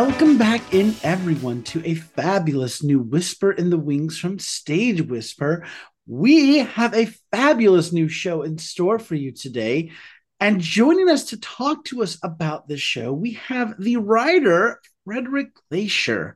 [0.00, 5.66] Welcome back in, everyone, to a fabulous new Whisper in the Wings from Stage Whisper.
[6.06, 9.90] We have a fabulous new show in store for you today.
[10.38, 15.48] And joining us to talk to us about this show, we have the writer, Frederick
[15.68, 16.34] Glaysher.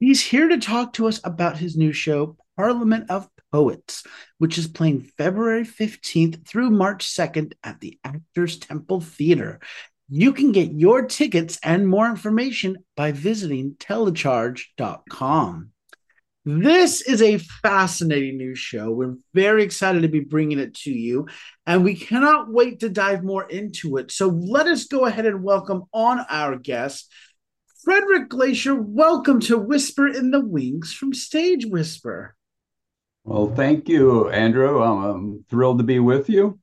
[0.00, 4.04] He's here to talk to us about his new show, Parliament of Poets,
[4.38, 9.60] which is playing February 15th through March 2nd at the Actors Temple Theater.
[10.14, 15.70] You can get your tickets and more information by visiting telecharge.com.
[16.44, 18.90] This is a fascinating new show.
[18.90, 21.28] We're very excited to be bringing it to you,
[21.66, 24.12] and we cannot wait to dive more into it.
[24.12, 27.10] So let us go ahead and welcome on our guest,
[27.82, 28.78] Frederick Glaysher.
[28.78, 32.36] Welcome to Whisper in the Wings from Stage Whisper.
[33.24, 34.82] Well, thank you, Andrew.
[34.82, 36.58] I'm, I'm thrilled to be with you.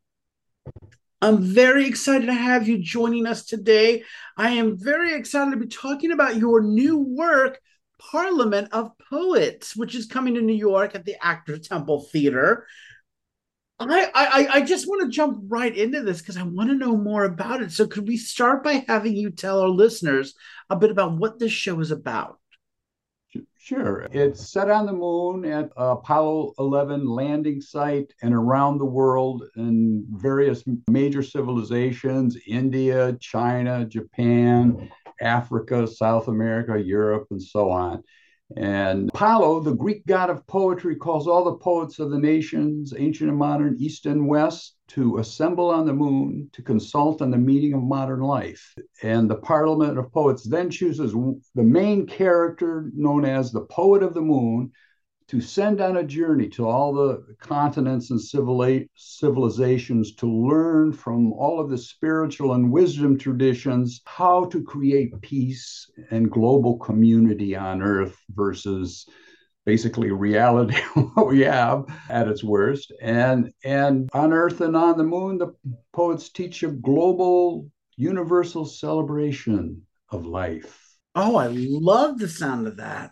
[1.22, 4.04] I'm very excited to have you joining us today.
[4.38, 7.60] I am very excited to be talking about your new work,
[8.00, 12.66] Parliament of Poets, which is coming to New York at the Actor Temple Theater.
[13.82, 16.98] I, I, I just want to jump right into this because I want to know
[16.98, 17.72] more about it.
[17.72, 20.36] So, could we start by having you tell our listeners
[20.70, 22.40] a bit about what this show is about?
[23.62, 24.08] Sure.
[24.14, 30.06] It's set on the moon at Apollo 11 landing site and around the world in
[30.12, 34.90] various major civilizations India, China, Japan,
[35.22, 38.02] Africa, South America, Europe, and so on.
[38.56, 43.30] And Apollo, the Greek god of poetry, calls all the poets of the nations, ancient
[43.30, 47.74] and modern, east and west, to assemble on the moon to consult on the meaning
[47.74, 48.76] of modern life.
[49.04, 51.14] And the Parliament of Poets then chooses
[51.56, 54.72] the main character, known as the Poet of the Moon,
[55.30, 58.20] to send on a journey to all the continents and
[58.96, 65.88] civilizations to learn from all of the spiritual and wisdom traditions how to create peace
[66.10, 69.08] and global community on earth versus
[69.70, 70.82] basically reality
[71.14, 72.92] what we have at its worst.
[73.04, 75.54] And and on earth and on the moon the
[75.94, 80.98] poets teach a global universal celebration of life.
[81.14, 83.12] Oh i love the sound of that.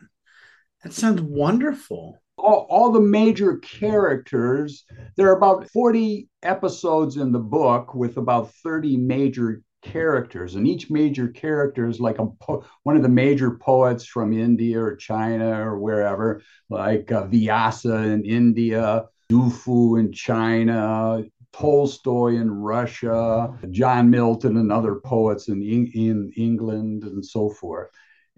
[0.84, 2.20] That sounds wonderful.
[2.40, 4.86] All, all, the major characters,
[5.16, 10.90] there are about 40 episodes in the book with about 30 major characters, and each
[10.90, 15.66] major character is like a po- one of the major poets from India or China
[15.66, 24.10] or wherever, like uh, Vyasa in India, Du Fu in China, Tolstoy in Russia, John
[24.10, 27.90] Milton and other poets in, in England, and so forth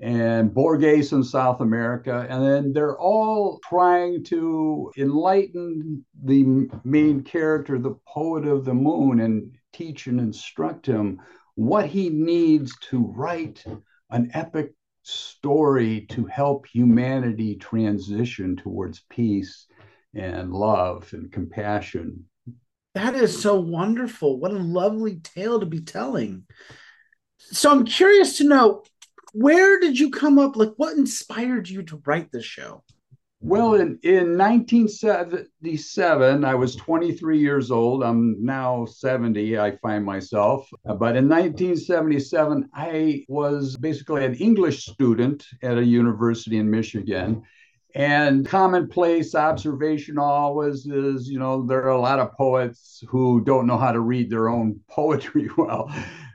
[0.02, 2.26] and Borges in South America.
[2.30, 9.20] And then they're all trying to enlighten the main character, the poet of the moon,
[9.20, 11.20] and teach and instruct him
[11.60, 13.66] what he needs to write
[14.12, 14.72] an epic
[15.04, 19.68] story to help humanity transition towards peace
[20.16, 22.24] and love and compassion.
[22.96, 24.40] That is so wonderful.
[24.40, 26.46] What a lovely tale to be telling.
[27.40, 28.84] So I'm curious to know
[29.34, 30.56] where did you come up?
[30.56, 32.86] Like, what inspired you to write this show?
[33.42, 38.04] Well, in, in 1977, I was 23 years old.
[38.04, 40.70] I'm now 70, I find myself.
[40.84, 47.44] But in 1977, I was basically an English student at a university in Michigan.
[47.96, 53.66] And commonplace observation always is, you know, there are a lot of poets who don't
[53.66, 55.90] know how to read their own poetry well.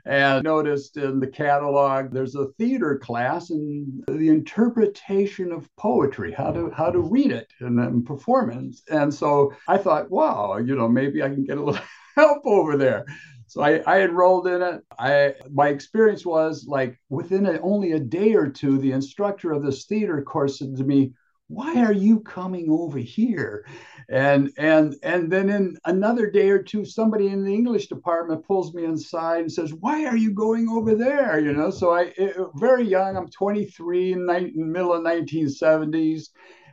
[0.05, 6.51] And noticed in the catalog there's a theater class and the interpretation of poetry, how
[6.51, 8.83] to how to read it and then performance.
[8.89, 11.81] And so I thought, wow, you know, maybe I can get a little
[12.15, 13.05] help over there.
[13.47, 14.83] So I, I enrolled in it.
[14.99, 19.63] I my experience was like within a, only a day or two, the instructor of
[19.63, 21.13] this theater course said to me,
[21.47, 23.65] why are you coming over here?
[24.09, 28.73] And and and then in another day or two somebody in the english department pulls
[28.73, 31.39] me inside and says why are you going over there?
[31.39, 36.29] You know so i it, very young i'm 23 in, the middle of 1970s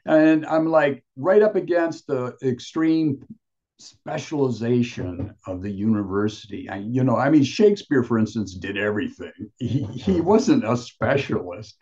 [0.07, 3.25] and i'm like right up against the extreme
[3.79, 6.69] specialization of the university.
[6.69, 9.33] I, you know, I mean, Shakespeare, for instance, did everything.
[9.59, 10.23] He, he uh-huh.
[10.23, 11.77] wasn't a specialist.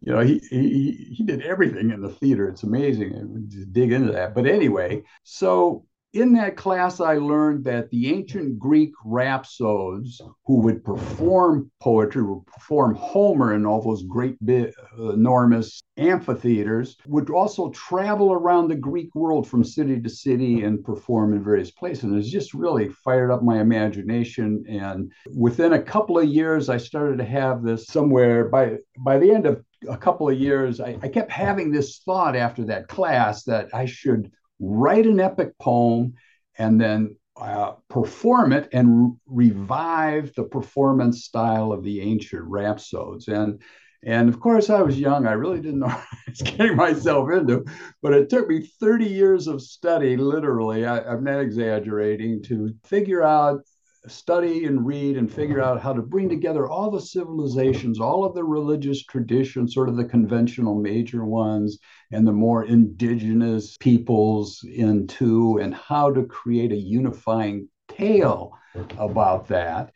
[0.00, 2.48] You know, he, he, he did everything in the theater.
[2.48, 4.34] It's amazing to dig into that.
[4.34, 10.84] But anyway, so in that class, I learned that the ancient Greek rhapsodes who would
[10.84, 18.32] perform poetry, would perform Homer in all those great, big, enormous amphitheaters, would also travel
[18.32, 22.04] around the Greek world from city to city and perform in various places.
[22.04, 24.64] And it's just really fired up my imagination.
[24.68, 29.30] And within a couple of years, I started to have this somewhere by by the
[29.30, 33.42] end of a couple of years, I, I kept having this thought after that class
[33.44, 36.14] that I should write an epic poem
[36.58, 43.28] and then uh, perform it and revive the performance style of the ancient rhapsodes.
[43.28, 43.60] And
[44.04, 45.26] and of course, I was young.
[45.26, 47.64] I really didn't know what I was getting myself into,
[48.02, 53.22] but it took me 30 years of study, literally, I, I'm not exaggerating, to figure
[53.22, 53.62] out
[54.08, 58.34] study and read and figure out how to bring together all the civilizations, all of
[58.34, 61.78] the religious traditions, sort of the conventional major ones,
[62.10, 68.52] and the more indigenous peoples into, and how to create a unifying tale
[68.98, 69.92] about that.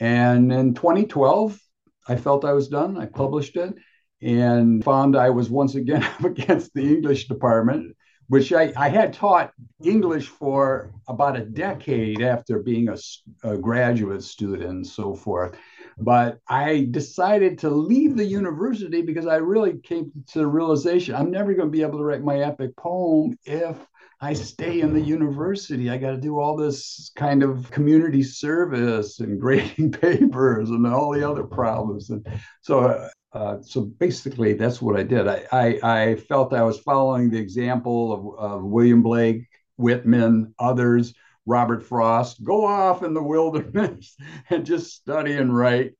[0.00, 1.58] And in 2012,
[2.06, 2.96] I felt I was done.
[2.96, 3.74] I published it
[4.20, 7.96] and found I was once again up against the English department
[8.28, 9.52] which I, I had taught
[9.82, 12.96] English for about a decade after being a,
[13.42, 15.56] a, graduate student and so forth.
[15.98, 21.30] But I decided to leave the university because I really came to the realization I'm
[21.30, 23.76] never going to be able to write my epic poem if
[24.20, 25.90] I stay in the university.
[25.90, 31.12] I got to do all this kind of community service and grading papers and all
[31.12, 32.10] the other problems.
[32.10, 32.26] And
[32.62, 35.28] so uh, uh, so basically, that's what I did.
[35.28, 39.46] I, I, I, felt I was following the example of, of William Blake,
[39.76, 41.14] Whitman, others,
[41.44, 44.16] Robert Frost, go off in the wilderness
[44.50, 45.92] and just study and write.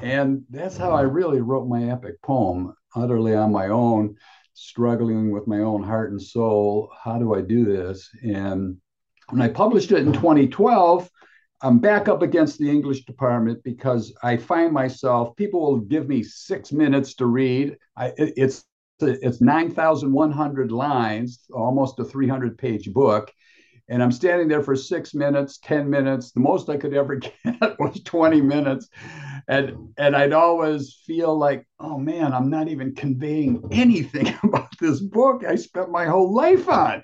[0.00, 4.16] And that's how I really wrote my epic poem, utterly on my own,
[4.54, 6.90] struggling with my own heart and soul.
[7.02, 8.08] How do I do this?
[8.22, 8.78] And
[9.30, 11.08] when I published it in 2012,
[11.62, 16.24] I'm back up against the English department because I find myself, people will give me
[16.24, 17.76] six minutes to read.
[17.96, 18.64] I, it, it's
[19.00, 23.32] it's 9,100 lines, almost a 300 page book.
[23.88, 26.30] And I'm standing there for six minutes, 10 minutes.
[26.30, 28.88] The most I could ever get was 20 minutes.
[29.48, 35.00] And, and I'd always feel like, oh man, I'm not even conveying anything about this
[35.00, 37.02] book I spent my whole life on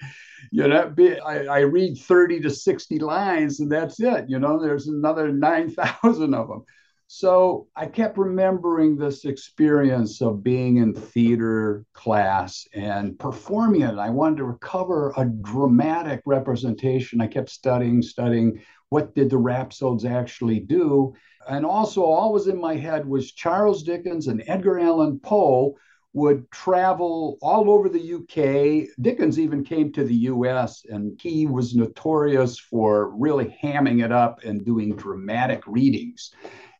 [0.51, 0.95] you know,
[1.27, 4.27] I, I read 30 to 60 lines and that's it.
[4.29, 6.65] You know, there's another 9,000 of them.
[7.11, 13.97] So I kept remembering this experience of being in theater class and performing it.
[13.97, 17.23] I wanted to recover a dramatic representation.
[17.23, 18.61] I kept studying, studying
[18.91, 21.15] what did the rhapsodes actually do.
[21.49, 25.77] And also, always in my head was Charles Dickens and Edgar Allan Poe
[26.19, 28.89] would travel all over the UK.
[29.01, 34.45] Dickens even came to the US, and he was notorious for really hamming it up
[34.45, 36.33] and doing dramatic readings.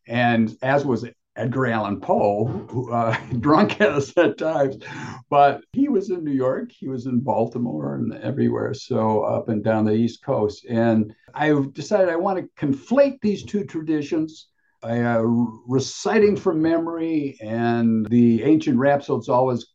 [0.07, 1.05] And as was
[1.35, 4.77] Edgar Allan Poe, uh, drunk at us at times,
[5.29, 9.63] but he was in New York, he was in Baltimore, and everywhere, so up and
[9.63, 10.65] down the East Coast.
[10.69, 14.49] And I decided I want to conflate these two traditions
[14.83, 19.65] uh, reciting from memory, and the ancient rhapsodes always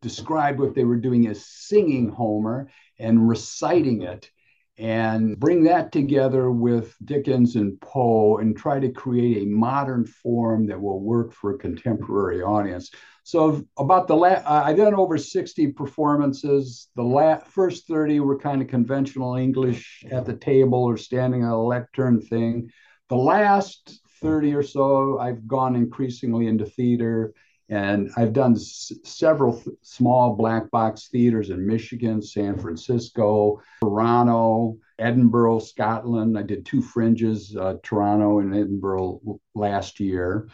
[0.00, 4.30] described what they were doing as singing Homer and reciting it,
[4.78, 10.66] and bring that together with Dickens and Poe and try to create a modern form
[10.66, 12.90] that will work for a contemporary audience.
[13.24, 16.88] So about the last, I've done over 60 performances.
[16.94, 21.50] The la- first 30 were kind of conventional English at the table or standing on
[21.50, 22.70] a lectern thing.
[23.08, 27.34] The last 30 or so, I've gone increasingly into theater.
[27.68, 34.78] And I've done s- several th- small black box theaters in Michigan, San Francisco, Toronto,
[34.98, 36.38] Edinburgh, Scotland.
[36.38, 39.20] I did two fringes, uh, Toronto and Edinburgh
[39.54, 40.48] last year.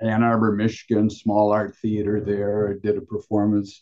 [0.00, 2.70] Ann Arbor, Michigan, small art theater there.
[2.70, 3.80] I did a performance.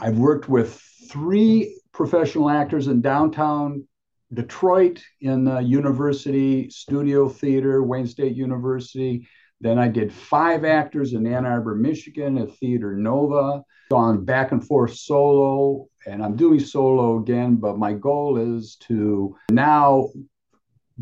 [0.00, 0.80] I've worked with
[1.10, 3.86] three professional actors in downtown
[4.32, 9.28] Detroit in the university studio theater, Wayne State University.
[9.60, 13.62] Then I did five actors in Ann Arbor, Michigan at Theater Nova.
[13.90, 19.36] Gone back and forth solo, and I'm doing solo again, but my goal is to
[19.50, 20.10] now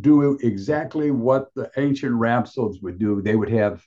[0.00, 3.22] do exactly what the ancient rhapsodes would do.
[3.22, 3.82] They would have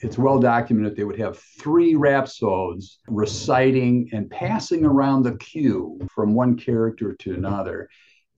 [0.00, 6.34] it's well documented they would have three rhapsodes reciting and passing around the cue from
[6.34, 7.88] one character to another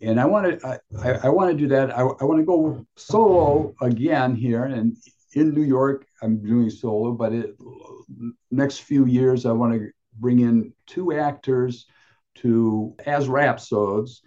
[0.07, 1.91] and I want to I, I want to do that.
[1.91, 4.97] I, I want to go solo again here, and
[5.35, 7.13] in New York I'm doing solo.
[7.13, 7.57] But it,
[8.51, 11.87] next few years I want to bring in two actors
[12.37, 14.23] to as rhapsodes,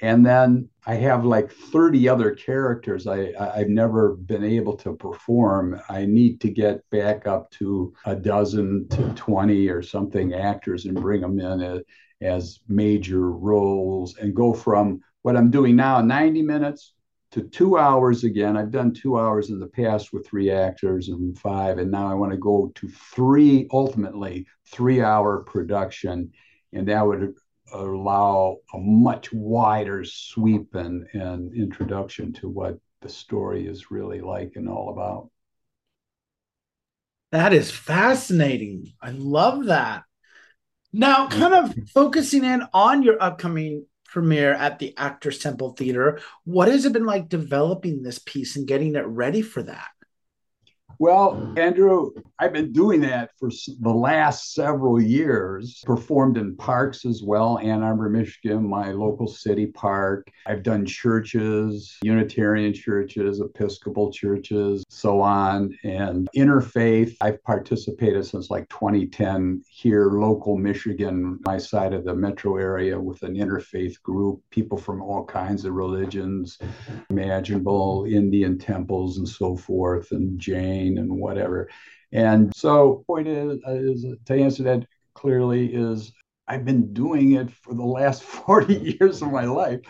[0.00, 5.80] And then I have like 30 other characters I, I've never been able to perform.
[5.88, 11.00] I need to get back up to a dozen to 20 or something actors and
[11.00, 11.82] bring them in as,
[12.20, 16.94] as major roles and go from what I'm doing now, 90 minutes
[17.32, 18.56] to two hours again.
[18.56, 22.14] I've done two hours in the past with three actors and five, and now I
[22.14, 26.32] want to go to three, ultimately, three hour production.
[26.72, 27.34] And that would
[27.72, 34.52] allow a much wider sweep and, and introduction to what the story is really like
[34.56, 35.30] and all about.
[37.30, 38.92] That is fascinating.
[39.00, 40.02] I love that.
[40.92, 46.20] Now, kind of focusing in on your upcoming premiere at the Actors Temple Theater.
[46.44, 49.88] What has it been like developing this piece and getting it ready for that?
[50.98, 57.22] Well, Andrew, I've been doing that for the last several years, performed in parks as
[57.22, 60.28] well, Ann Arbor, Michigan, my local city park.
[60.46, 67.16] I've done churches, Unitarian churches, Episcopal churches, so on, and interfaith.
[67.20, 73.22] I've participated since like 2010 here, local Michigan, my side of the metro area, with
[73.22, 76.58] an interfaith group, people from all kinds of religions,
[77.10, 81.68] imaginable Indian temples and so forth, and Jain and whatever.
[82.12, 86.12] And so, point is, is to answer that clearly is
[86.48, 89.80] I've been doing it for the last 40 years of my life.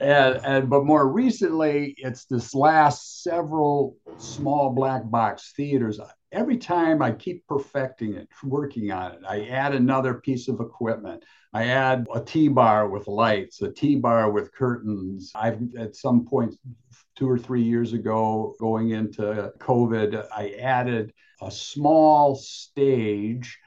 [0.00, 6.00] And, and but more recently, it's this last several small black box theaters.
[6.32, 11.24] Every time I keep perfecting it, working on it, I add another piece of equipment.
[11.52, 15.32] I add a T bar with lights, a T bar with curtains.
[15.34, 16.56] I've at some point
[17.14, 23.58] two or three years ago, going into COVID, I added a small stage,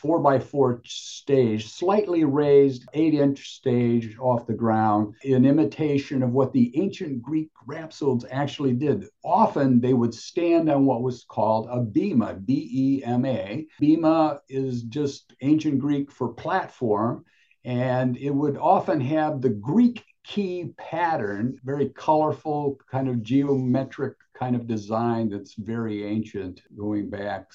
[0.00, 6.30] four by four stage, slightly raised, eight inch stage off the ground, in imitation of
[6.30, 9.04] what the ancient Greek rhapsodes actually did.
[9.24, 13.66] Often they would stand on what was called a bema, B E M A.
[13.80, 17.24] Bema is just ancient Greek for platform
[17.64, 24.54] and it would often have the Greek key pattern, very colorful, kind of geometric kind
[24.54, 27.50] of design that's very ancient, going back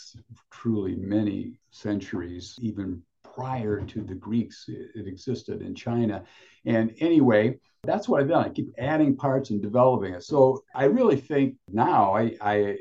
[0.51, 2.99] truly many centuries, even
[3.35, 4.65] prior to the Greeks.
[4.67, 6.23] It existed in China.
[6.65, 8.43] And anyway, that's what I've done.
[8.43, 10.23] I keep adding parts and developing it.
[10.23, 12.77] So I really think now I, I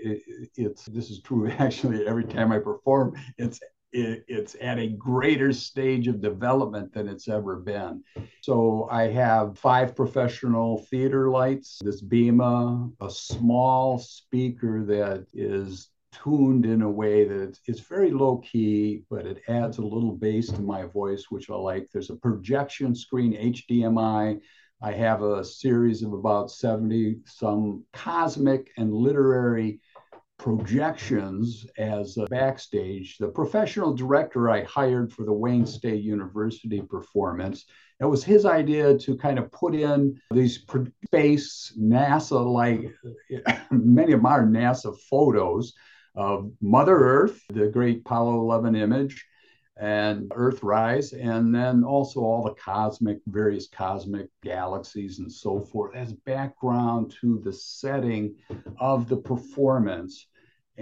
[0.57, 3.15] it's this is true actually every time I perform.
[3.37, 3.61] It's
[3.93, 8.03] it, it's at a greater stage of development than it's ever been.
[8.41, 16.67] So I have five professional theater lights, this Bema, a small speaker that is tuned
[16.67, 20.49] in a way that it's, it's, very low key, but it adds a little bass
[20.49, 21.89] to my voice, which I like.
[21.91, 24.41] There's a projection screen, HDMI.
[24.83, 29.81] I have a series of about 70 some cosmic and literary
[30.43, 33.17] projections as a backstage.
[33.19, 37.65] The professional director I hired for the Wayne State University performance,
[38.01, 40.65] it was his idea to kind of put in these
[41.07, 42.93] space NASA like
[43.71, 45.75] many of our NASA photos
[46.17, 49.25] of Mother Earth, the great Apollo 11 image,
[49.77, 56.13] and Earthrise, and then also all the cosmic, various cosmic galaxies and so forth as
[56.13, 58.35] background to the setting
[58.81, 60.27] of the performance.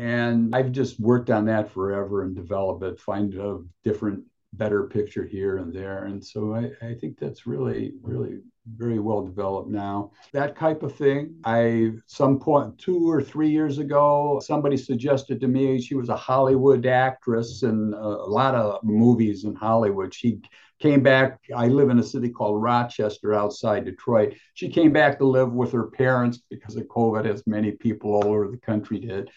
[0.00, 5.26] And I've just worked on that forever and develop it, find a different, better picture
[5.26, 6.06] here and there.
[6.06, 8.38] And so I, I think that's really, really
[8.78, 10.12] very well developed now.
[10.32, 11.34] That type of thing.
[11.44, 16.16] I some point two or three years ago, somebody suggested to me she was a
[16.16, 20.14] Hollywood actress and a lot of movies in Hollywood.
[20.14, 20.40] She
[20.78, 21.40] came back.
[21.54, 24.32] I live in a city called Rochester outside Detroit.
[24.54, 28.28] She came back to live with her parents because of COVID, as many people all
[28.28, 29.30] over the country did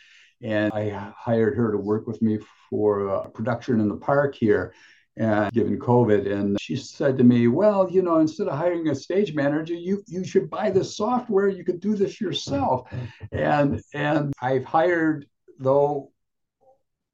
[0.43, 4.73] and I hired her to work with me for a production in the park here.
[5.15, 8.95] And given COVID, and she said to me, "Well, you know, instead of hiring a
[8.95, 11.47] stage manager, you you should buy this software.
[11.47, 12.91] You could do this yourself."
[13.31, 15.27] And and I've hired
[15.59, 16.11] though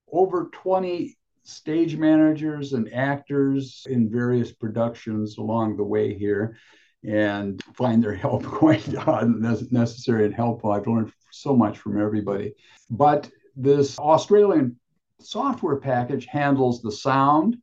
[0.10, 6.58] over 20 stage managers and actors in various productions along the way here
[7.04, 10.72] and find their help quite uh, necessary and helpful.
[10.72, 12.54] I've learned so much from everybody.
[12.90, 14.78] But this Australian
[15.20, 17.58] software package handles the sound,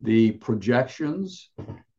[0.00, 1.50] the projections,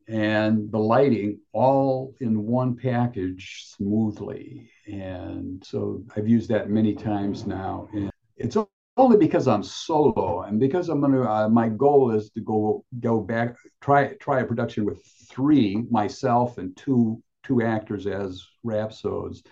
[0.08, 4.70] and the lighting all in one package smoothly.
[4.86, 7.89] And so I've used that many times now.
[7.94, 8.56] And it's
[8.96, 11.24] only because I'm solo and because I'm gonna.
[11.24, 16.58] Uh, my goal is to go go back try try a production with three myself
[16.58, 19.44] and two two actors as rhapsodes.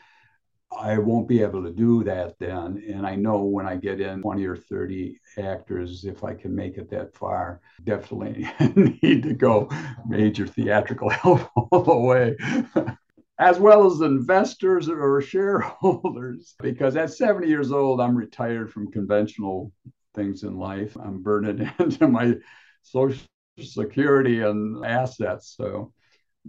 [0.71, 2.83] I won't be able to do that then.
[2.91, 6.77] And I know when I get in 20 or 30 actors, if I can make
[6.77, 8.47] it that far, definitely
[9.01, 9.69] need to go
[10.07, 12.35] major theatrical help all the way.
[13.39, 16.55] as well as investors or shareholders.
[16.61, 19.71] Because at 70 years old, I'm retired from conventional
[20.13, 20.95] things in life.
[20.95, 22.35] I'm burning into my
[22.81, 23.21] social
[23.59, 25.53] security and assets.
[25.57, 25.93] So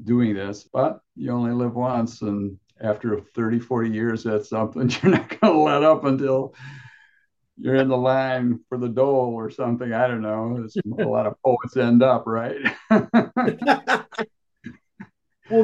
[0.03, 2.23] doing this, but you only live once.
[2.23, 6.55] And after 30, 40 years, that's something you're not going to let up until
[7.59, 9.93] you're in the line for the dole or something.
[9.93, 10.63] I don't know.
[10.65, 12.57] It's, a lot of poets end up, right?
[12.91, 13.07] well,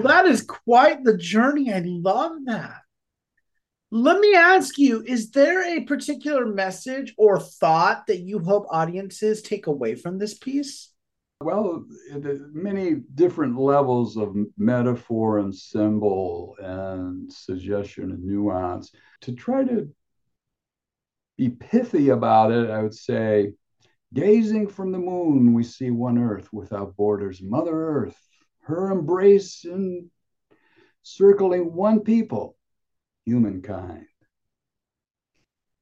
[0.03, 1.73] that is quite the journey.
[1.73, 2.79] I love that.
[3.91, 9.43] Let me ask you is there a particular message or thought that you hope audiences
[9.43, 10.92] take away from this piece?
[11.43, 11.85] Well,
[12.53, 18.93] many different levels of metaphor and symbol and suggestion and nuance.
[19.23, 19.89] To try to
[21.37, 23.55] be pithy about it, I would say,
[24.15, 28.19] gazing from the moon, we see one earth without borders, Mother Earth,
[28.63, 30.11] her embrace and
[31.03, 32.57] circling one people,
[33.25, 34.07] humankind.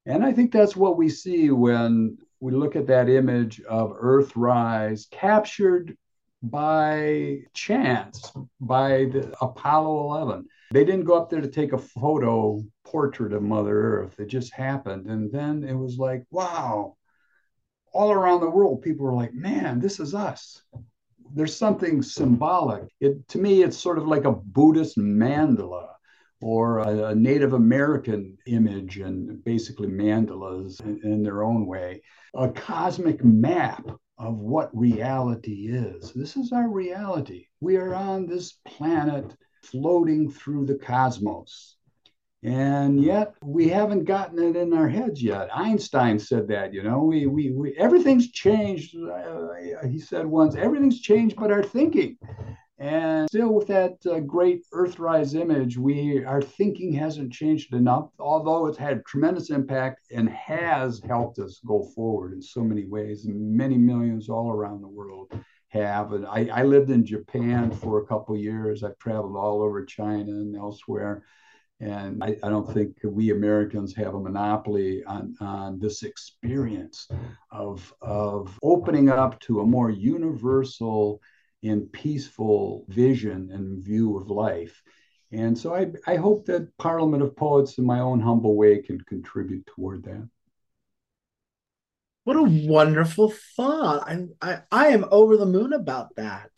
[0.06, 5.08] And I think that's what we see when we look at that image of Earthrise
[5.10, 5.96] captured
[6.42, 10.46] by chance by the Apollo 11.
[10.72, 14.18] They didn't go up there to take a photo portrait of Mother Earth.
[14.18, 15.06] It just happened.
[15.06, 16.96] And then it was like, wow,
[17.92, 20.62] all around the world, people were like, man, this is us.
[21.34, 22.84] There's something symbolic.
[23.00, 25.88] It to me, it's sort of like a Buddhist mandala
[26.42, 32.02] or a, Native American image and basically mandalas in, in their own way,
[32.34, 33.86] a cosmic map
[34.18, 36.12] of what reality is.
[36.12, 37.46] This is our reality.
[37.60, 41.76] We are on this planet floating through the cosmos.
[42.42, 45.54] And yet we haven't gotten it in our heads yet.
[45.54, 48.96] Einstein said that, you know, we, we, we everything's changed.
[48.96, 49.48] Uh,
[49.86, 52.16] he said once, everything's changed but our thinking.
[52.80, 58.66] And still, with that uh, great Earthrise image, we our thinking hasn't changed enough, although
[58.66, 63.26] it's had tremendous impact and has helped us go forward in so many ways.
[63.28, 65.30] Many millions all around the world
[65.68, 66.12] have.
[66.14, 68.82] And I, I lived in Japan for a couple years.
[68.82, 71.22] I've traveled all over China and elsewhere.
[71.80, 77.08] And I, I, don't think we Americans have a monopoly on, on this experience
[77.50, 81.20] of, of opening up to a more universal
[81.62, 84.82] in peaceful vision and view of life.
[85.32, 89.00] And so I, I hope that Parliament of Poets, in my own humble way, can
[89.02, 90.28] contribute toward that.
[92.24, 94.08] What a wonderful thought.
[94.08, 96.50] I, I, I am over the moon about that.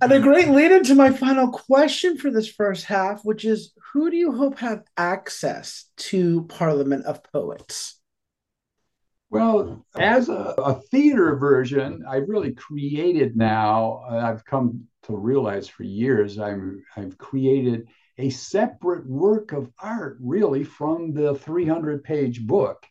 [0.00, 4.10] And a great lead into my final question for this first half, which is who
[4.10, 7.99] do you hope have access to Parliament of Poets?
[9.30, 15.68] Well, as a, a, theater version, I've really created now, uh, I've come to realize
[15.68, 17.86] for years, I'm, I've created
[18.18, 22.84] a separate work of art really from the 300 page book.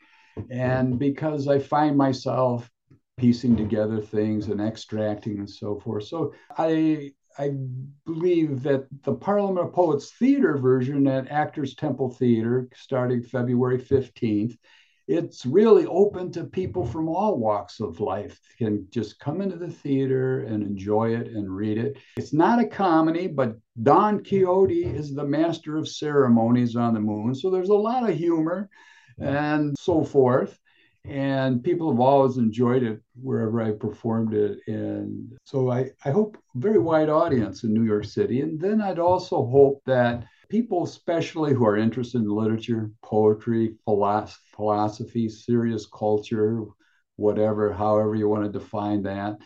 [0.50, 2.70] And because I find myself
[3.18, 6.06] piecing together things and extracting and so forth.
[6.06, 7.52] So I I
[8.06, 14.58] believe that the Parliament of Poets theater version at Actors Temple Theater, starting February 15th,
[15.10, 19.70] it's really open to people from all walks of life can just come into the
[19.70, 25.14] theater and enjoy it and read it it's not a comedy but don quixote is
[25.14, 28.70] the master of ceremonies on the moon so there's a lot of humor
[29.20, 30.60] and so forth
[31.06, 34.60] and people have always enjoyed it wherever I performed it.
[34.68, 38.42] And so I, I hope very wide audience in New York City.
[38.42, 45.30] And then I'd also hope that people, especially who are interested in literature, poetry, philosophy,
[45.30, 46.64] serious culture,
[47.16, 49.38] whatever, however you want to define that,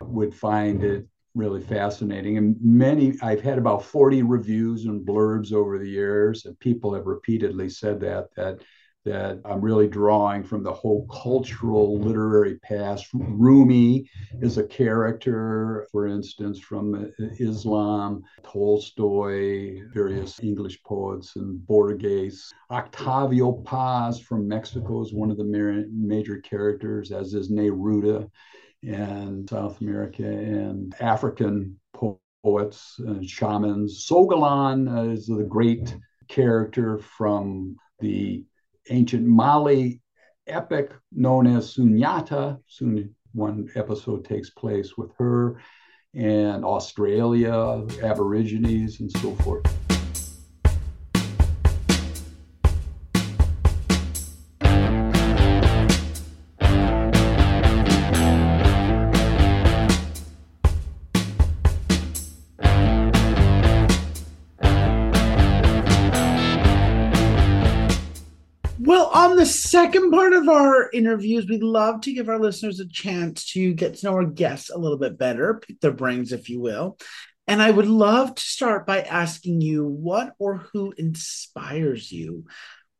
[0.00, 2.36] would find it really fascinating.
[2.38, 7.06] And many, I've had about 40 reviews and blurbs over the years, and people have
[7.06, 8.60] repeatedly said that, that
[9.04, 13.08] that I'm really drawing from the whole cultural literary past.
[13.12, 14.08] Rumi
[14.40, 22.52] is a character, for instance, from Islam, Tolstoy, various English poets, and Borges.
[22.70, 28.28] Octavio Paz from Mexico is one of the major characters, as is Neruda
[28.82, 31.78] in South America, and African
[32.42, 34.06] poets and shamans.
[34.08, 35.96] Sogolon uh, is the great
[36.28, 38.44] character from the
[38.90, 40.00] ancient Mali
[40.46, 42.58] epic known as Sundiata.
[42.66, 45.60] Soon one episode takes place with her
[46.14, 49.81] and Australia, Aborigines, and so forth.
[69.82, 73.94] Second part of our interviews, we'd love to give our listeners a chance to get
[73.96, 76.96] to know our guests a little bit better, pick their brains, if you will.
[77.48, 82.44] And I would love to start by asking you what or who inspires you?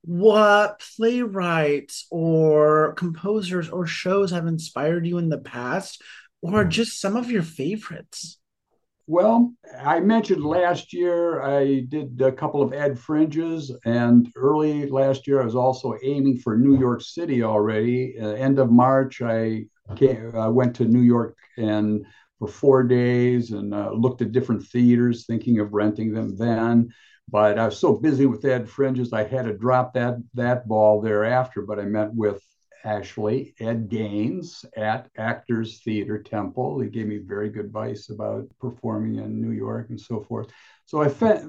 [0.00, 6.02] What playwrights or composers or shows have inspired you in the past,
[6.40, 6.70] or hmm.
[6.70, 8.38] just some of your favorites?
[9.06, 15.26] Well, I mentioned last year I did a couple of Ed Fringes, and early last
[15.26, 18.16] year I was also aiming for New York City already.
[18.18, 19.64] Uh, end of March, I
[19.96, 22.06] came, I went to New York and
[22.38, 26.90] for four days and uh, looked at different theaters, thinking of renting them then.
[27.28, 31.00] But I was so busy with Ed Fringes, I had to drop that that ball
[31.00, 31.62] thereafter.
[31.62, 32.42] But I met with
[32.84, 36.80] actually Ed Gaines at Actors Theater Temple.
[36.80, 40.48] He gave me very good advice about performing in New York and so forth.
[40.86, 41.42] So I fe-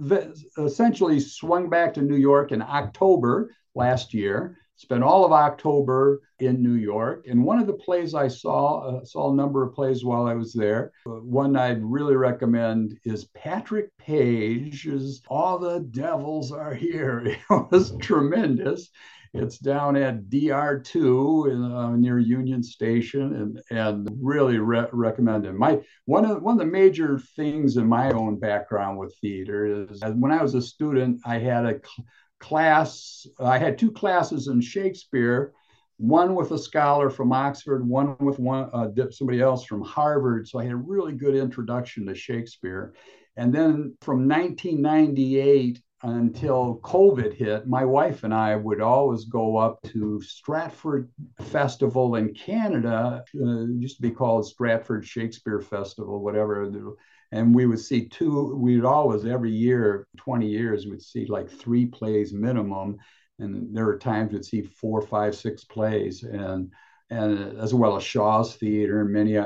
[0.58, 4.58] essentially swung back to New York in October last year.
[4.76, 9.06] Spent all of October in New York, and one of the plays I saw uh,
[9.06, 10.92] saw a number of plays while I was there.
[11.06, 17.20] One I'd really recommend is Patrick Page's "All the Devils Are Here."
[17.50, 18.90] It was tremendous
[19.34, 25.54] it's down at DR2 in, uh, near Union Station, and and really re- recommend it.
[25.54, 30.02] My one of one of the major things in my own background with theater is
[30.16, 32.08] when I was a student, I had a cl-
[32.40, 33.26] class.
[33.40, 35.54] I had two classes in Shakespeare
[35.98, 40.48] one with a scholar from Oxford, one with one uh, somebody else from Harvard.
[40.48, 42.94] So I had a really good introduction to Shakespeare.
[43.38, 49.82] And then from 1998 until COVID hit, my wife and I would always go up
[49.94, 53.24] to Stratford Festival in Canada.
[53.34, 56.96] Uh, used to be called Stratford Shakespeare Festival, whatever.
[57.32, 61.86] And we would see two, we'd always, every year, 20 years, we'd see like three
[61.86, 62.98] plays minimum.
[63.40, 66.24] And there were times we'd see four, five, six plays.
[66.24, 66.72] And
[67.14, 69.38] and as well as Shaw's Theater and many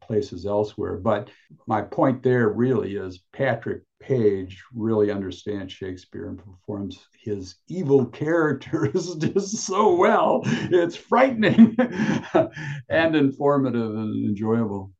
[0.00, 0.96] places elsewhere.
[0.96, 1.28] But
[1.66, 9.14] my point there really is Patrick Page really understands Shakespeare and performs his evil characters
[9.16, 10.40] just so well.
[10.44, 11.76] It's frightening
[12.88, 14.92] and informative and enjoyable.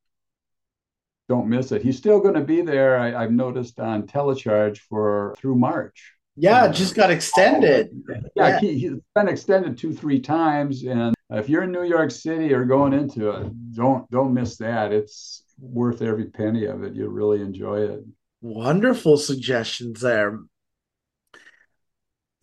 [1.28, 1.82] Don't miss it.
[1.82, 2.98] He's still going to be there.
[2.98, 6.12] I, have noticed on telecharge for through March.
[6.37, 7.88] Yeah, just got extended.
[8.09, 8.61] Yeah, yeah.
[8.61, 12.64] He, has been extended two, three times, and if you're in New York City or
[12.64, 14.92] going into it, don't don't miss that.
[14.92, 16.94] It's worth every penny of it.
[16.94, 18.04] You'll really enjoy it.
[18.40, 20.38] Wonderful suggestions there.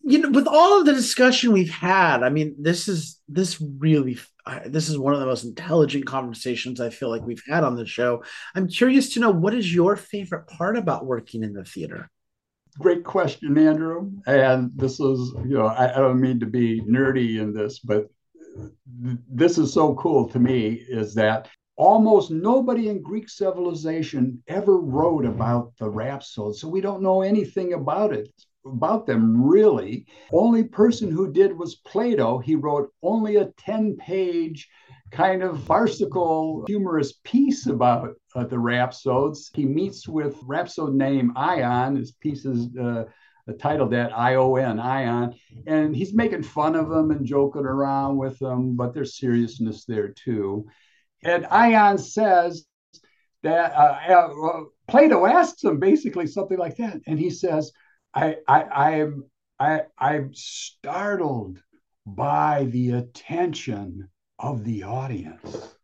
[0.05, 4.19] You know, with all of the discussion we've had, I mean, this is this really
[4.45, 7.75] uh, this is one of the most intelligent conversations I feel like we've had on
[7.75, 8.23] the show.
[8.53, 12.09] I'm curious to know what is your favorite part about working in the theater?
[12.79, 14.11] Great question, Andrew.
[14.25, 18.09] And this is, you know, I, I don't mean to be nerdy in this, but
[19.29, 25.25] this is so cool to me is that almost nobody in Greek civilization ever wrote
[25.25, 26.55] about the rhapsode.
[26.55, 28.29] So we don't know anything about it,
[28.65, 30.05] about them really.
[30.31, 32.37] Only person who did was Plato.
[32.37, 34.69] He wrote only a 10 page
[35.11, 39.51] kind of farcical, humorous piece about uh, the rhapsodes.
[39.53, 41.95] He meets with rhapsode name Ion.
[41.95, 43.05] His piece is uh,
[43.51, 45.33] titled that ION, Ion,
[45.67, 50.09] and he's making fun of them and joking around with them, but there's seriousness there
[50.09, 50.67] too.
[51.23, 52.65] And Ion says
[53.43, 57.71] that uh, uh, Plato asks him basically something like that, and he says,
[58.13, 59.25] "I, I, I am,
[59.59, 61.61] I, I'm startled
[62.05, 65.75] by the attention of the audience."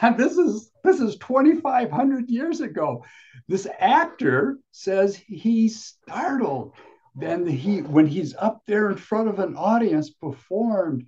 [0.00, 3.04] And this is this is 2,500 years ago.
[3.48, 6.72] This actor says he's startled.
[7.14, 11.06] Then he, when he's up there in front of an audience performed,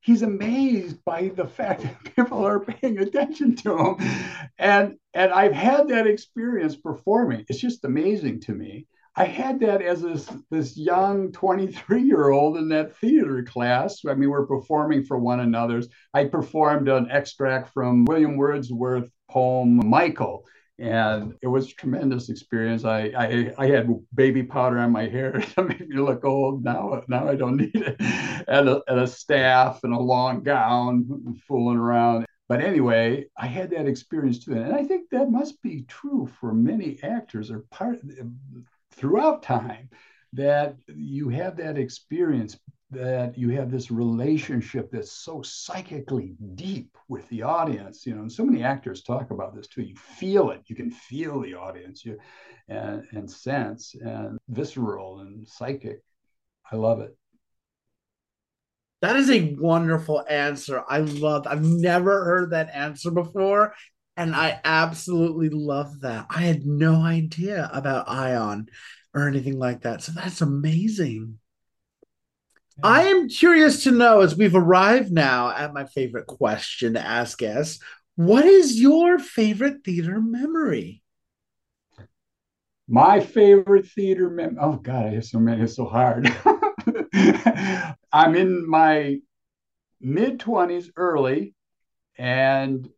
[0.00, 3.96] he's amazed by the fact that people are paying attention to him.
[4.58, 7.44] And and I've had that experience performing.
[7.48, 8.86] It's just amazing to me.
[9.16, 14.00] I had that as this, this young 23 year old in that theater class.
[14.08, 15.88] I mean, we're performing for one another's.
[16.12, 20.44] I performed an extract from William Wordsworth poem Michael,
[20.80, 22.84] and it was a tremendous experience.
[22.84, 26.64] I, I, I had baby powder on my hair to make me look old.
[26.64, 27.96] Now now I don't need it,
[28.48, 32.26] and a, and a staff and a long gown, fooling around.
[32.48, 36.52] But anyway, I had that experience too, and I think that must be true for
[36.52, 38.00] many actors or part
[38.94, 39.88] throughout time
[40.32, 42.58] that you have that experience
[42.90, 48.32] that you have this relationship that's so psychically deep with the audience you know and
[48.32, 52.04] so many actors talk about this too you feel it you can feel the audience
[52.04, 52.18] you
[52.68, 56.02] and, and sense and visceral and psychic
[56.70, 57.16] i love it
[59.02, 60.82] That is a wonderful answer.
[60.88, 61.46] I love.
[61.46, 63.74] I've never heard that answer before,
[64.16, 66.26] and I absolutely love that.
[66.30, 68.68] I had no idea about Ion
[69.14, 70.02] or anything like that.
[70.02, 71.38] So that's amazing.
[72.78, 72.86] Yeah.
[72.86, 77.38] I am curious to know as we've arrived now at my favorite question to ask
[77.38, 77.82] guests,
[78.16, 81.02] what is your favorite theater memory?
[82.86, 84.58] My favorite theater memory.
[84.60, 85.62] Oh God, I have so many.
[85.62, 86.32] It's so hard.
[88.12, 89.18] I'm in my
[90.00, 91.54] mid 20s, early,
[92.16, 92.88] and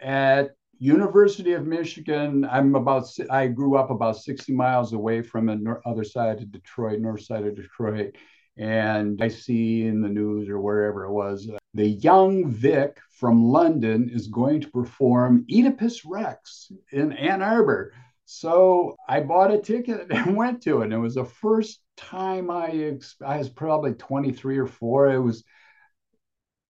[0.00, 5.80] at University of Michigan, I'm about I grew up about 60 miles away from the
[5.86, 8.16] other side of Detroit, north side of Detroit.
[8.56, 13.44] And I see in the news or wherever it was, uh, the young Vic from
[13.44, 17.92] London is going to perform Oedipus Rex in Ann Arbor.
[18.24, 20.86] So I bought a ticket and went to it.
[20.86, 25.12] And it was the first time I, I was probably 23 or four.
[25.12, 25.44] It was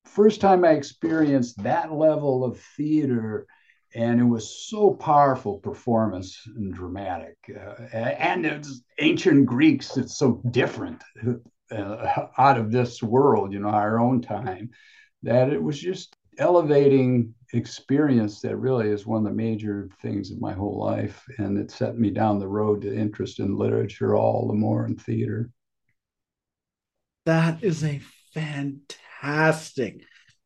[0.05, 3.47] first time I experienced that level of theater.
[3.95, 7.37] And it was so powerful performance and dramatic.
[7.49, 9.97] Uh, and it's ancient Greeks.
[9.97, 11.03] It's so different
[11.71, 14.71] uh, out of this world, you know, our own time,
[15.23, 20.41] that it was just elevating experience that really is one of the major things of
[20.41, 21.23] my whole life.
[21.39, 24.97] And it set me down the road to interest in literature all the more in
[24.97, 25.51] theater.
[27.27, 28.01] That is a
[28.33, 30.03] fantastic,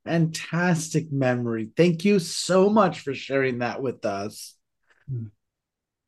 [0.07, 1.71] fantastic memory.
[1.77, 4.55] Thank you so much for sharing that with us.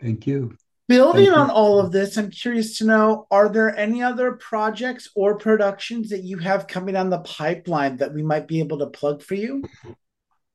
[0.01, 0.57] Thank you.
[0.89, 5.37] Building on all of this, I'm curious to know are there any other projects or
[5.37, 9.23] productions that you have coming on the pipeline that we might be able to plug
[9.23, 9.63] for you?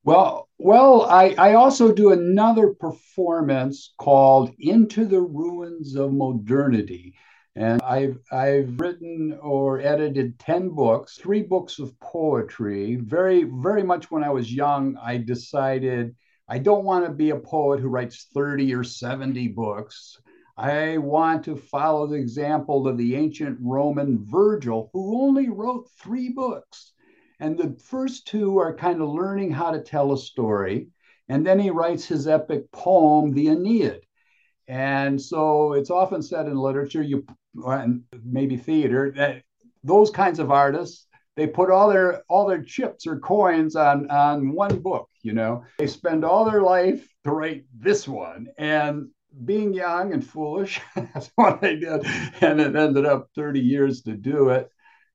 [0.04, 7.14] Well, well, I, I also do another performance called Into the Ruins of Modernity.
[7.56, 12.96] And I've I've written or edited 10 books, three books of poetry.
[12.96, 16.16] Very, very much when I was young, I decided
[16.48, 20.20] I don't want to be a poet who writes 30 or 70 books.
[20.58, 26.30] I want to follow the example of the ancient Roman Virgil, who only wrote three
[26.30, 26.94] books.
[27.40, 30.88] And the first two are kind of learning how to tell a story.
[31.30, 34.02] And then he writes his epic poem, the Aeneid.
[34.68, 39.44] And so it's often said in literature, you and maybe theater, that
[39.84, 44.52] those kinds of artists, they put all their all their chips or coins on on
[44.52, 45.64] one book, you know.
[45.80, 48.48] They spend all their life to write this one.
[48.58, 49.10] And
[49.46, 52.06] being young and foolish, that's what I did.
[52.42, 54.70] And it ended up 30 years to do it.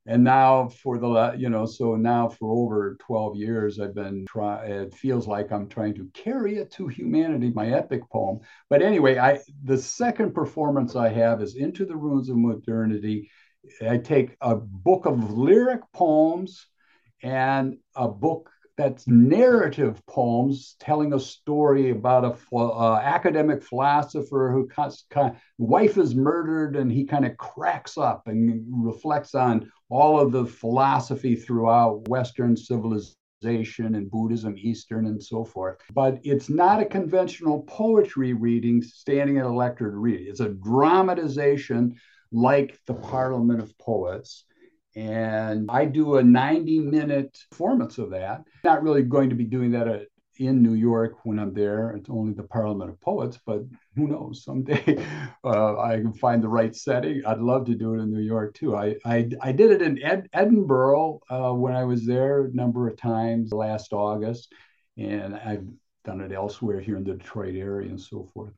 [0.09, 4.71] And now for the, you know, so now for over 12 years, I've been trying,
[4.71, 8.41] it feels like I'm trying to carry it to humanity, my epic poem.
[8.71, 13.31] But anyway, I, the second performance I have is Into the Ruins of Modernity.
[13.87, 16.67] I take a book of lyric poems
[17.23, 24.69] and a book that's narrative poems telling a story about a uh, academic philosopher who
[24.69, 30.21] kind of, wife is murdered and he kind of cracks up and reflects on all
[30.21, 33.17] of the philosophy throughout Western civilization
[33.97, 35.79] and Buddhism, Eastern, and so forth.
[35.93, 40.29] But it's not a conventional poetry reading, standing at a lectern reading.
[40.29, 41.97] It's a dramatization
[42.31, 44.45] like the Parliament of Poets.
[44.97, 48.43] And I do a 90 minute performance of that.
[48.65, 50.07] Not really going to be doing that at,
[50.39, 51.91] in New York when I'm there.
[51.91, 53.63] It's only the Parliament of Poets, but
[53.97, 54.45] who knows?
[54.45, 55.05] Someday
[55.45, 57.23] uh, I can find the right setting.
[57.27, 58.77] I'd love to do it in New York too.
[58.77, 62.89] I I, I did it in Ed, Edinburgh uh, when I was there a number
[62.89, 64.53] of times last August,
[64.97, 65.67] and I've
[66.05, 68.55] done it elsewhere here in the Detroit area and so forth.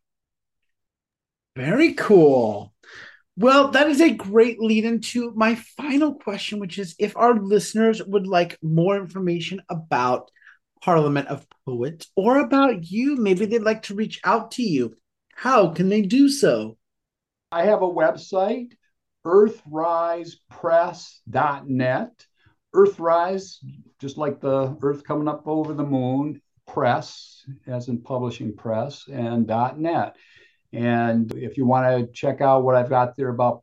[1.57, 2.73] Very cool.
[3.37, 8.03] Well, that is a great lead into my final question, which is if our listeners
[8.05, 10.31] would like more information about
[10.83, 14.97] Parliament of Poets or about you, maybe they'd like to reach out to you.
[15.35, 16.77] How can they do so?
[17.53, 18.73] I have a website,
[19.27, 22.27] earthrisepress.net.
[22.73, 23.57] Earthrise,
[23.99, 29.49] just like the earth coming up over the moon, press, as in publishing press, and
[29.79, 30.15] .net.
[30.73, 33.63] And if you want to check out what I've got there about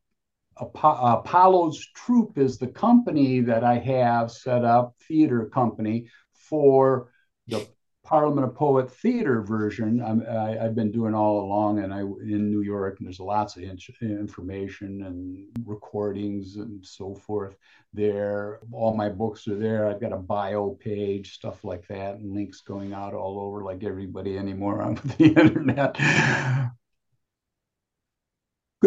[0.59, 7.11] Apollo's Troupe is the company that I have set up, theater company for
[7.47, 7.67] the
[8.03, 10.01] Parliament of Poet theater version.
[10.01, 13.63] i have been doing all along, and I in New York, and there's lots of
[13.63, 17.57] in- information and recordings and so forth
[17.93, 18.61] there.
[18.71, 19.87] All my books are there.
[19.87, 23.83] I've got a bio page, stuff like that, and links going out all over, like
[23.83, 25.97] everybody anymore on the internet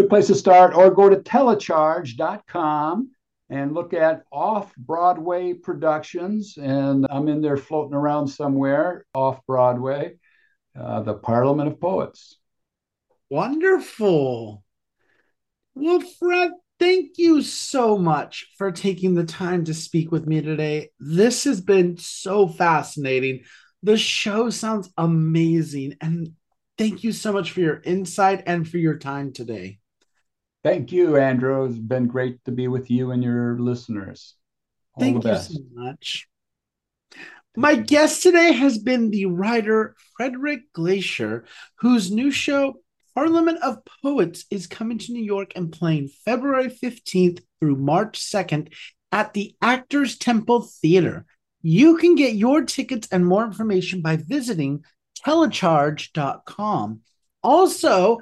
[0.01, 3.11] good place to start, or go to telecharge.com
[3.51, 6.57] and look at off Broadway productions.
[6.57, 10.15] And I'm in there floating around somewhere off Broadway,
[10.79, 12.39] uh, the Parliament of Poets.
[13.29, 14.65] Wonderful.
[15.75, 20.91] Well, Fred, thank you so much for taking the time to speak with me today.
[20.99, 23.43] This has been so fascinating.
[23.83, 25.97] The show sounds amazing.
[26.01, 26.33] And
[26.79, 29.80] thank you so much for your insight and for your time today.
[30.63, 31.65] Thank you, Andrew.
[31.65, 34.35] It's been great to be with you and your listeners.
[34.95, 36.29] All Thank you so much.
[37.57, 41.45] My guest today has been the writer Frederick Glaysher,
[41.79, 42.75] whose new show,
[43.15, 48.73] Parliament of Poets, is coming to New York and playing February 15th through March 2nd
[49.11, 51.25] at the Actors Temple Theater.
[51.63, 54.85] You can get your tickets and more information by visiting
[55.27, 57.01] telecharge.com.
[57.43, 58.19] Also,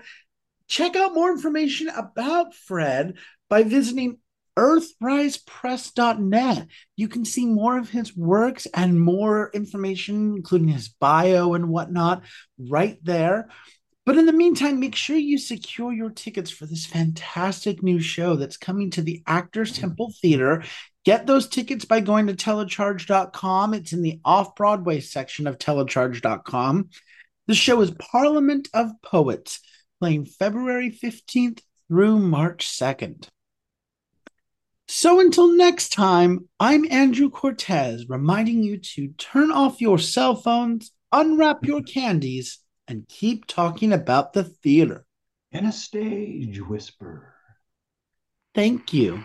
[0.68, 3.14] Check out more information about Fred
[3.48, 4.18] by visiting
[4.58, 6.66] earthrisepress.net.
[6.96, 12.24] You can see more of his works and more information, including his bio and whatnot,
[12.58, 13.48] right there.
[14.04, 18.36] But in the meantime, make sure you secure your tickets for this fantastic new show
[18.36, 20.64] that's coming to the Actors Temple Theater.
[21.04, 23.74] Get those tickets by going to telecharge.com.
[23.74, 26.88] It's in the off Broadway section of telecharge.com.
[27.46, 29.60] The show is Parliament of Poets
[30.00, 33.28] playing February 15th through March 2nd.
[34.86, 40.92] So until next time, I'm Andrew Cortez, reminding you to turn off your cell phones,
[41.12, 45.04] unwrap your candies, and keep talking about the theater.
[45.52, 47.34] In a stage whisper.
[48.54, 49.24] Thank you.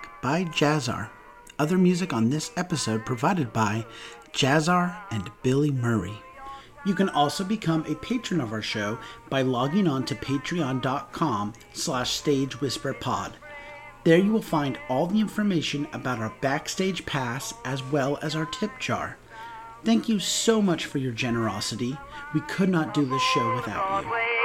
[0.21, 1.09] by Jazzar.
[1.59, 3.85] Other music on this episode provided by
[4.33, 6.21] Jazzar and Billy Murray.
[6.85, 8.97] You can also become a patron of our show
[9.29, 13.33] by logging on to patreon.com slash stagewhisperpod.
[14.03, 18.47] There you will find all the information about our backstage pass as well as our
[18.47, 19.17] tip jar.
[19.83, 21.97] Thank you so much for your generosity.
[22.33, 24.40] We could not do this show without you.